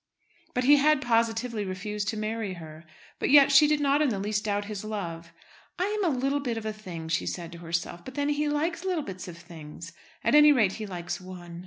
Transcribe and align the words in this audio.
But 0.55 0.63
he 0.63 0.77
had 0.77 0.99
positively 0.99 1.63
refused 1.63 2.07
to 2.07 2.17
marry 2.17 2.55
her! 2.55 2.85
But 3.19 3.29
yet 3.29 3.51
she 3.51 3.67
did 3.67 3.79
not 3.79 4.01
in 4.01 4.09
the 4.09 4.17
least 4.17 4.45
doubt 4.45 4.65
his 4.65 4.83
love. 4.83 5.31
"I'm 5.77 6.03
a 6.03 6.09
little 6.09 6.39
bit 6.39 6.57
of 6.57 6.65
a 6.65 6.73
thing," 6.73 7.07
she 7.07 7.27
said 7.27 7.51
to 7.51 7.59
herself; 7.59 8.03
"but 8.03 8.15
then 8.15 8.29
he 8.29 8.49
likes 8.49 8.83
little 8.83 9.03
bits 9.03 9.27
of 9.27 9.37
things. 9.37 9.93
At 10.23 10.33
any 10.33 10.51
rate, 10.51 10.71
he 10.73 10.87
likes 10.87 11.21
one." 11.21 11.59